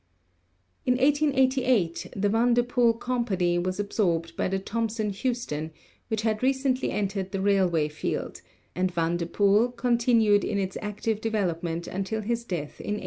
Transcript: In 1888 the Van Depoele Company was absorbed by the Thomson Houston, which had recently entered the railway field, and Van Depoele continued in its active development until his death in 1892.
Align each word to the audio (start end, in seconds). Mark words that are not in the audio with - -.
In 0.83 0.95
1888 0.95 2.13
the 2.15 2.27
Van 2.27 2.55
Depoele 2.55 2.99
Company 2.99 3.59
was 3.59 3.79
absorbed 3.79 4.35
by 4.35 4.47
the 4.47 4.57
Thomson 4.57 5.11
Houston, 5.11 5.69
which 6.07 6.23
had 6.23 6.41
recently 6.41 6.89
entered 6.89 7.31
the 7.31 7.39
railway 7.39 7.87
field, 7.87 8.41
and 8.73 8.91
Van 8.91 9.15
Depoele 9.19 9.71
continued 9.77 10.43
in 10.43 10.57
its 10.57 10.75
active 10.81 11.21
development 11.21 11.85
until 11.85 12.21
his 12.21 12.43
death 12.43 12.79
in 12.81 12.95
1892. 12.95 12.99